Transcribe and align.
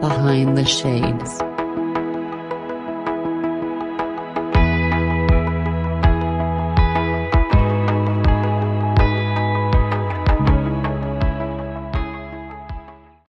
Behind 0.00 0.56
the 0.56 0.64
Shades. 0.64 1.40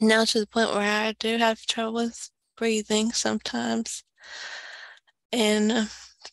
Now 0.00 0.24
to 0.24 0.40
the 0.40 0.46
point 0.46 0.70
where 0.70 0.80
I 0.80 1.14
do 1.18 1.36
have 1.38 1.66
trouble 1.66 1.94
with 1.94 2.30
breathing 2.56 3.12
sometimes. 3.12 4.04
And 5.32 5.72
uh, 5.72 5.84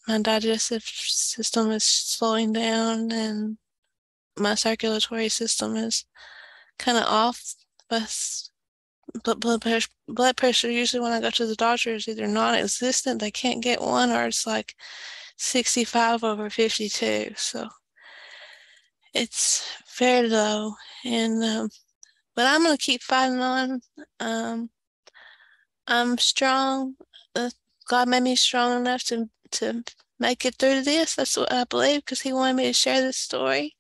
my 0.07 0.21
digestive 0.21 0.83
system 0.83 1.71
is 1.71 1.83
slowing 1.83 2.53
down 2.53 3.11
and 3.11 3.57
my 4.37 4.53
circulatory 4.55 5.29
system 5.29 5.75
is 5.75 6.05
kind 6.77 6.97
of 6.97 7.05
off. 7.05 7.55
But 9.23 9.39
blood 9.39 9.61
pressure, 9.61 9.89
blood 10.07 10.37
pressure 10.37 10.71
usually 10.71 11.01
when 11.01 11.11
I 11.13 11.21
go 11.21 11.29
to 11.31 11.45
the 11.45 11.55
doctor 11.55 11.93
is 11.95 12.07
either 12.07 12.27
non-existent, 12.27 13.19
they 13.19 13.31
can't 13.31 13.63
get 13.63 13.81
one, 13.81 14.11
or 14.11 14.25
it's 14.27 14.47
like 14.47 14.75
65 15.37 16.23
over 16.23 16.49
52. 16.49 17.33
So 17.35 17.67
it's 19.13 19.65
very 19.97 20.29
low. 20.29 20.73
And 21.05 21.43
um, 21.43 21.69
but 22.35 22.45
I'm 22.45 22.63
gonna 22.63 22.77
keep 22.77 23.01
fighting 23.03 23.39
on. 23.39 23.81
Um, 24.19 24.69
I'm 25.87 26.17
strong. 26.17 26.95
Uh, 27.35 27.49
God 27.87 28.07
made 28.07 28.23
me 28.23 28.35
strong 28.35 28.81
enough 28.81 29.03
to 29.05 29.29
to 29.51 29.83
make 30.19 30.45
it 30.45 30.55
through 30.55 30.83
this. 30.83 31.15
That's 31.15 31.37
what 31.37 31.51
I 31.51 31.63
believe 31.65 32.01
because 32.01 32.21
He 32.21 32.33
wanted 32.33 32.55
me 32.55 32.65
to 32.65 32.73
share 32.73 33.01
this 33.01 33.17
story. 33.17 33.75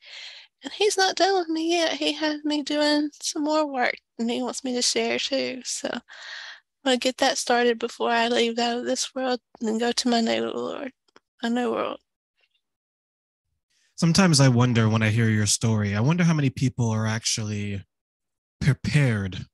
And 0.63 0.73
He's 0.73 0.97
not 0.97 1.15
done 1.15 1.37
with 1.37 1.49
me 1.49 1.71
yet. 1.71 1.93
He 1.93 2.13
has 2.13 2.43
me 2.43 2.63
doing 2.63 3.09
some 3.21 3.43
more 3.43 3.65
work 3.65 3.95
and 4.17 4.29
He 4.29 4.41
wants 4.41 4.63
me 4.63 4.73
to 4.75 4.81
share 4.81 5.19
too. 5.19 5.61
So 5.63 5.89
I'm 5.91 6.01
going 6.85 6.99
to 6.99 7.03
get 7.03 7.17
that 7.17 7.37
started 7.37 7.79
before 7.79 8.11
I 8.11 8.27
leave 8.27 8.57
out 8.59 8.79
of 8.79 8.85
this 8.85 9.13
world 9.13 9.39
and 9.61 9.79
go 9.79 9.91
to 9.91 10.09
my 10.09 10.21
new 10.21 10.49
Lord, 10.49 10.91
my 11.41 11.49
new 11.49 11.71
world. 11.71 11.99
Sometimes 13.95 14.39
I 14.39 14.47
wonder 14.47 14.87
when 14.87 15.03
I 15.03 15.09
hear 15.09 15.29
your 15.29 15.45
story, 15.45 15.93
I 15.93 15.99
wonder 15.99 16.23
how 16.23 16.33
many 16.33 16.49
people 16.49 16.89
are 16.89 17.05
actually 17.05 17.83
prepared 18.61 19.45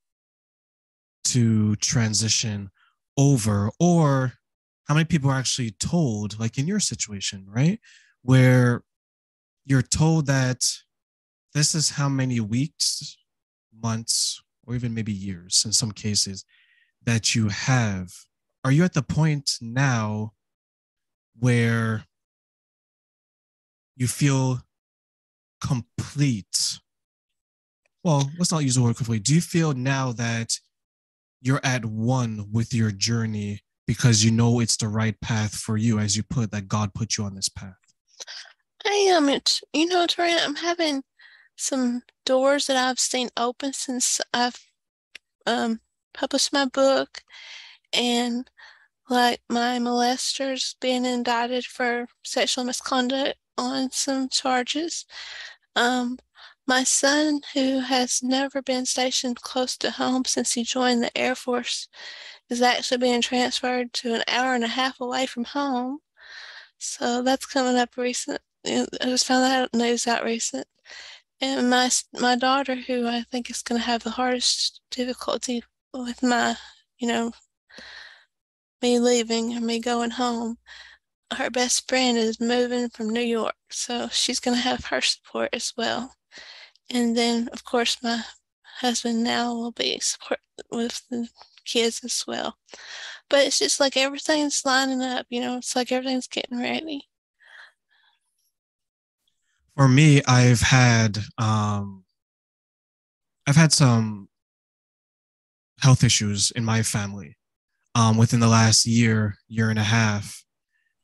to 1.24 1.74
transition 1.76 2.70
over 3.16 3.70
or 3.80 4.34
how 4.86 4.94
many 4.94 5.04
people 5.04 5.30
are 5.30 5.38
actually 5.38 5.72
told 5.72 6.38
like 6.38 6.58
in 6.58 6.68
your 6.68 6.78
situation 6.78 7.44
right 7.48 7.80
where 8.22 8.84
you're 9.64 9.82
told 9.82 10.26
that 10.26 10.64
this 11.56 11.74
is 11.74 11.88
how 11.88 12.08
many 12.08 12.38
weeks 12.38 13.16
months 13.82 14.42
or 14.66 14.74
even 14.74 14.92
maybe 14.92 15.12
years 15.12 15.64
in 15.64 15.72
some 15.72 15.90
cases 15.90 16.44
that 17.04 17.34
you 17.34 17.48
have 17.48 18.12
are 18.62 18.72
you 18.72 18.84
at 18.84 18.92
the 18.92 19.02
point 19.02 19.52
now 19.62 20.32
where 21.38 22.04
you 23.96 24.06
feel 24.06 24.60
complete 25.66 26.78
well 28.04 28.30
let's 28.38 28.52
not 28.52 28.62
use 28.62 28.74
the 28.74 28.82
word 28.82 28.96
complete 28.96 29.22
do 29.22 29.34
you 29.34 29.40
feel 29.40 29.72
now 29.72 30.12
that 30.12 30.58
you're 31.40 31.64
at 31.64 31.86
one 31.86 32.46
with 32.52 32.74
your 32.74 32.90
journey 32.90 33.60
because 33.86 34.24
you 34.24 34.30
know 34.30 34.60
it's 34.60 34.76
the 34.76 34.88
right 34.88 35.18
path 35.20 35.54
for 35.54 35.78
you 35.78 35.98
as 35.98 36.16
you 36.16 36.22
put 36.22 36.50
that 36.50 36.68
God 36.68 36.92
put 36.92 37.16
you 37.16 37.24
on 37.24 37.34
this 37.34 37.48
path? 37.48 37.74
I 38.84 39.10
am. 39.12 39.28
It, 39.28 39.60
you 39.72 39.86
know, 39.86 40.06
Tori, 40.06 40.32
I'm 40.32 40.56
having 40.56 41.02
some 41.56 42.02
doors 42.24 42.66
that 42.66 42.76
I've 42.76 43.00
seen 43.00 43.30
open 43.36 43.72
since 43.72 44.20
I've 44.32 44.58
um, 45.46 45.80
published 46.14 46.52
my 46.52 46.66
book, 46.66 47.22
and 47.92 48.48
like 49.08 49.40
my 49.48 49.78
molesters 49.78 50.74
being 50.80 51.04
indicted 51.04 51.64
for 51.64 52.06
sexual 52.24 52.64
misconduct 52.64 53.38
on 53.58 53.90
some 53.90 54.28
charges. 54.28 55.06
Um, 55.76 56.18
my 56.66 56.82
son, 56.84 57.40
who 57.54 57.80
has 57.80 58.22
never 58.22 58.60
been 58.62 58.86
stationed 58.86 59.40
close 59.40 59.76
to 59.78 59.90
home 59.92 60.24
since 60.24 60.52
he 60.54 60.64
joined 60.64 61.02
the 61.02 61.16
Air 61.16 61.34
Force, 61.36 61.88
is 62.50 62.62
actually 62.62 62.98
being 62.98 63.22
transferred 63.22 63.92
to 63.94 64.14
an 64.14 64.22
hour 64.28 64.54
and 64.54 64.64
a 64.64 64.68
half 64.68 65.00
away 65.00 65.26
from 65.26 65.44
home. 65.44 66.00
So 66.78 67.22
that's 67.22 67.46
coming 67.46 67.76
up 67.76 67.96
recent. 67.96 68.40
I 68.66 68.86
just 69.04 69.26
found 69.26 69.44
that 69.44 69.74
news 69.74 70.06
out 70.06 70.24
recent. 70.24 70.66
And 71.40 71.68
my 71.70 71.90
my 72.14 72.36
daughter, 72.36 72.76
who 72.76 73.06
I 73.06 73.22
think 73.22 73.50
is 73.50 73.62
going 73.62 73.80
to 73.80 73.86
have 73.86 74.02
the 74.02 74.10
hardest 74.10 74.80
difficulty 74.90 75.62
with 75.92 76.22
my, 76.22 76.56
you 76.98 77.08
know, 77.08 77.32
me 78.82 78.98
leaving 78.98 79.56
or 79.56 79.60
me 79.60 79.80
going 79.80 80.10
home, 80.12 80.58
her 81.34 81.50
best 81.50 81.88
friend 81.88 82.16
is 82.18 82.40
moving 82.40 82.88
from 82.88 83.10
New 83.10 83.20
York, 83.20 83.54
so 83.70 84.08
she's 84.10 84.40
going 84.40 84.56
to 84.56 84.62
have 84.62 84.86
her 84.86 85.00
support 85.00 85.50
as 85.52 85.72
well. 85.76 86.14
And 86.90 87.16
then, 87.16 87.48
of 87.52 87.64
course, 87.64 88.02
my 88.02 88.22
husband 88.80 89.24
now 89.24 89.54
will 89.54 89.72
be 89.72 89.98
support 90.00 90.40
with 90.70 91.02
the 91.10 91.28
kids 91.64 92.02
as 92.04 92.24
well. 92.26 92.56
But 93.28 93.46
it's 93.46 93.58
just 93.58 93.80
like 93.80 93.96
everything's 93.96 94.62
lining 94.64 95.02
up, 95.02 95.26
you 95.30 95.40
know, 95.40 95.58
it's 95.58 95.76
like 95.76 95.92
everything's 95.92 96.28
getting 96.28 96.60
ready. 96.60 97.08
For 99.76 99.88
me, 99.88 100.22
I've 100.24 100.60
had 100.60 101.18
um 101.38 102.04
I've 103.46 103.56
had 103.56 103.72
some 103.72 104.28
health 105.80 106.02
issues 106.02 106.50
in 106.52 106.64
my 106.64 106.82
family 106.82 107.36
um 107.94 108.16
within 108.16 108.40
the 108.40 108.48
last 108.48 108.86
year, 108.86 109.36
year 109.48 109.70
and 109.70 109.78
a 109.78 109.82
half. 109.84 110.44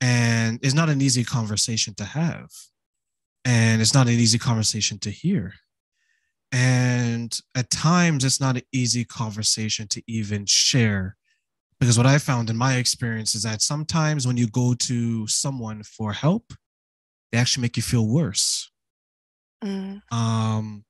And 0.01 0.59
it's 0.63 0.75
not 0.75 0.89
an 0.89 1.01
easy 1.01 1.25
conversation 1.25 1.95
to 1.97 2.05
have. 2.05 2.51
And 3.45 3.83
it's 3.83 3.95
not 3.95 4.09
an 4.09 4.15
easy 4.15 4.39
conversation 4.39 4.99
to 5.01 5.11
hear 5.11 5.55
and 6.53 7.37
at 7.55 7.71
times, 7.71 8.25
it's 8.25 8.41
not 8.41 8.57
an 8.57 8.63
easy 8.73 9.05
conversation 9.05 9.89
to 9.89 10.03
even 10.07 10.45
share. 10.47 11.17
Because 11.81 11.97
what 11.97 12.07
I 12.07 12.19
found 12.19 12.51
in 12.51 12.57
my 12.57 12.77
experience 12.77 13.35
is 13.35 13.43
that 13.43 13.63
sometimes 13.63 14.27
when 14.27 14.37
you 14.37 14.47
go 14.49 14.75
to 14.75 15.27
someone 15.27 15.83
for 15.83 16.13
help, 16.13 16.53
they 17.33 17.39
actually 17.39 17.63
make 17.63 17.77
you 17.77 17.83
feel 17.83 18.07
worse. 18.07 18.71
Mm. 19.65 20.03
Um, 20.13 20.85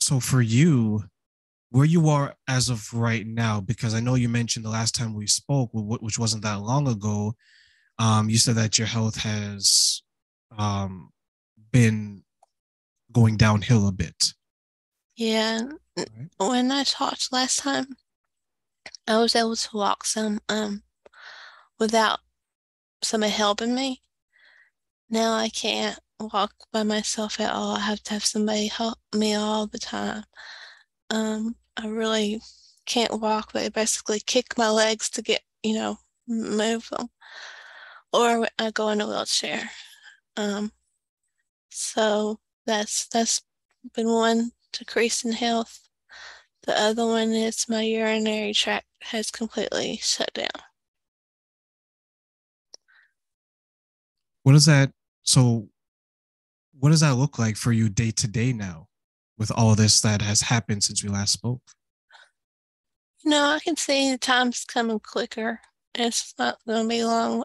so 0.00 0.20
for 0.20 0.40
you, 0.40 1.04
where 1.70 1.84
you 1.84 2.08
are 2.08 2.36
as 2.46 2.68
of 2.68 2.94
right 2.94 3.26
now, 3.26 3.60
because 3.60 3.94
I 3.94 4.00
know 4.00 4.14
you 4.14 4.28
mentioned 4.28 4.64
the 4.64 4.70
last 4.70 4.94
time 4.94 5.12
we 5.12 5.26
spoke, 5.26 5.70
which 5.72 6.18
wasn't 6.18 6.44
that 6.44 6.60
long 6.60 6.86
ago, 6.86 7.34
um, 7.98 8.30
you 8.30 8.38
said 8.38 8.54
that 8.54 8.78
your 8.78 8.86
health 8.86 9.16
has 9.16 10.02
um, 10.56 11.10
been 11.72 12.22
going 13.10 13.36
downhill 13.36 13.88
a 13.88 13.92
bit. 13.92 14.34
Yeah. 15.16 15.62
Right. 15.96 16.08
When 16.38 16.70
I 16.70 16.84
talked 16.84 17.32
last 17.32 17.58
time, 17.58 17.86
I 19.06 19.18
was 19.18 19.34
able 19.34 19.56
to 19.56 19.76
walk 19.76 20.04
some 20.04 20.40
um 20.48 20.82
without 21.78 22.20
somebody 23.02 23.32
helping 23.32 23.74
me. 23.74 24.02
Now 25.14 25.34
I 25.34 25.48
can't 25.48 25.96
walk 26.18 26.52
by 26.72 26.82
myself 26.82 27.38
at 27.38 27.52
all. 27.52 27.76
I 27.76 27.78
have 27.78 28.02
to 28.02 28.14
have 28.14 28.24
somebody 28.24 28.66
help 28.66 28.98
me 29.14 29.36
all 29.36 29.68
the 29.68 29.78
time. 29.78 30.24
Um, 31.08 31.54
I 31.76 31.86
really 31.86 32.40
can't 32.84 33.20
walk. 33.20 33.52
They 33.52 33.68
basically 33.68 34.18
kick 34.18 34.58
my 34.58 34.68
legs 34.70 35.08
to 35.10 35.22
get, 35.22 35.42
you 35.62 35.74
know, 35.74 35.98
move 36.26 36.88
them. 36.90 37.10
Or 38.12 38.48
I 38.58 38.72
go 38.72 38.88
in 38.88 39.00
a 39.00 39.06
wheelchair. 39.06 39.70
Um, 40.36 40.72
so 41.70 42.40
that's 42.66 43.06
that's 43.06 43.40
been 43.94 44.08
one 44.08 44.50
decrease 44.72 45.24
in 45.24 45.30
health. 45.30 45.88
The 46.64 46.76
other 46.76 47.06
one 47.06 47.30
is 47.34 47.68
my 47.68 47.82
urinary 47.82 48.52
tract 48.52 48.86
has 49.02 49.30
completely 49.30 49.96
shut 50.02 50.34
down. 50.34 50.64
What 54.42 54.54
does 54.54 54.66
that 54.66 54.90
so 55.24 55.68
what 56.78 56.90
does 56.90 57.00
that 57.00 57.16
look 57.16 57.38
like 57.38 57.56
for 57.56 57.72
you 57.72 57.88
day 57.88 58.10
to 58.12 58.28
day 58.28 58.52
now 58.52 58.88
with 59.38 59.50
all 59.50 59.74
this 59.74 60.00
that 60.02 60.22
has 60.22 60.42
happened 60.42 60.84
since 60.84 61.02
we 61.02 61.08
last 61.10 61.32
spoke? 61.32 61.62
You 63.24 63.30
know, 63.30 63.50
I 63.50 63.58
can 63.60 63.76
see 63.76 64.10
the 64.10 64.18
time's 64.18 64.64
coming 64.64 65.00
quicker. 65.00 65.60
It's 65.94 66.34
not 66.38 66.58
going 66.66 66.82
to 66.82 66.88
be 66.88 67.04
long. 67.04 67.44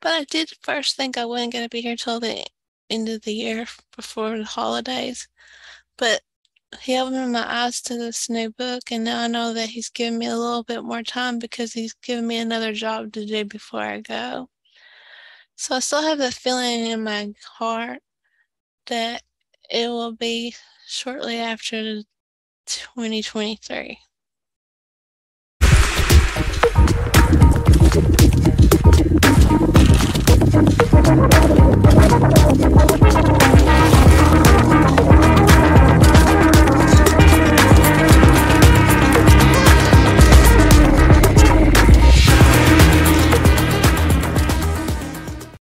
But 0.00 0.12
I 0.12 0.24
did 0.24 0.50
first 0.62 0.96
think 0.96 1.16
I 1.16 1.24
wasn't 1.24 1.52
going 1.52 1.64
to 1.64 1.68
be 1.68 1.82
here 1.82 1.96
till 1.96 2.18
the 2.18 2.44
end 2.88 3.08
of 3.08 3.22
the 3.22 3.32
year 3.32 3.66
before 3.96 4.36
the 4.36 4.44
holidays. 4.44 5.28
But 5.96 6.22
he 6.80 6.98
opened 6.98 7.32
my 7.32 7.64
eyes 7.64 7.80
to 7.82 7.96
this 7.96 8.28
new 8.28 8.50
book, 8.50 8.90
and 8.90 9.04
now 9.04 9.22
I 9.22 9.26
know 9.26 9.52
that 9.52 9.68
he's 9.68 9.90
given 9.90 10.18
me 10.18 10.26
a 10.26 10.36
little 10.36 10.62
bit 10.62 10.82
more 10.82 11.02
time 11.02 11.38
because 11.38 11.72
he's 11.72 11.94
given 11.94 12.26
me 12.26 12.38
another 12.38 12.72
job 12.72 13.12
to 13.12 13.26
do 13.26 13.44
before 13.44 13.82
I 13.82 14.00
go. 14.00 14.48
So 15.60 15.76
I 15.76 15.80
still 15.80 16.00
have 16.00 16.16
the 16.16 16.32
feeling 16.32 16.86
in 16.86 17.04
my 17.04 17.34
heart 17.58 18.02
that 18.86 19.22
it 19.70 19.88
will 19.88 20.12
be 20.12 20.54
shortly 20.86 21.38
after 21.38 22.02
2023. 22.66 23.98